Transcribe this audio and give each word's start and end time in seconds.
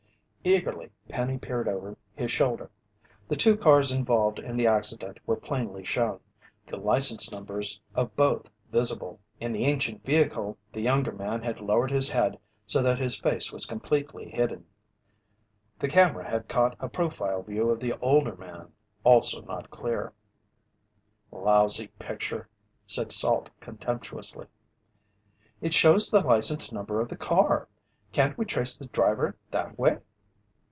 Eagerly 0.43 0.89
Penny 1.07 1.37
peered 1.37 1.67
over 1.67 1.95
his 2.15 2.31
shoulder. 2.31 2.71
The 3.27 3.35
two 3.35 3.55
cars 3.55 3.91
involved 3.91 4.39
in 4.39 4.57
the 4.57 4.65
accident 4.65 5.19
were 5.27 5.35
plainly 5.35 5.83
shown, 5.83 6.19
the 6.65 6.77
license 6.77 7.31
numbers 7.31 7.79
of 7.93 8.15
both 8.15 8.49
visible. 8.71 9.19
In 9.39 9.51
the 9.53 9.65
ancient 9.65 10.03
vehicle, 10.03 10.57
the 10.73 10.81
younger 10.81 11.11
man 11.11 11.43
had 11.43 11.59
lowered 11.59 11.91
his 11.91 12.09
head 12.09 12.39
so 12.65 12.81
that 12.81 12.97
his 12.97 13.19
face 13.19 13.51
was 13.51 13.67
completely 13.67 14.31
hidden. 14.31 14.65
The 15.77 15.87
camera 15.87 16.27
had 16.27 16.49
caught 16.49 16.75
a 16.79 16.89
profile 16.89 17.43
view 17.43 17.69
of 17.69 17.79
the 17.79 17.93
older 18.01 18.35
man, 18.35 18.71
also 19.03 19.41
not 19.43 19.69
clear. 19.69 20.11
"Lousy 21.31 21.85
picture," 21.99 22.49
said 22.87 23.11
Salt 23.11 23.51
contemptuously. 23.59 24.47
"It 25.61 25.75
shows 25.75 26.09
the 26.09 26.21
license 26.25 26.71
number 26.71 26.99
of 26.99 27.09
the 27.09 27.15
car. 27.15 27.67
Can't 28.11 28.35
we 28.39 28.45
trace 28.45 28.75
the 28.75 28.87
driver 28.87 29.37
that 29.51 29.77
way?" 29.77 29.99